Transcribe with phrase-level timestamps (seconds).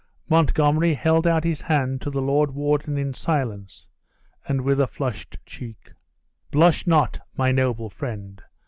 [0.27, 3.85] Montgomery held out his hand to the lord warden in silence,
[4.47, 5.91] and with a flushed cheek.
[6.49, 8.41] "Blush not, my noble friend!"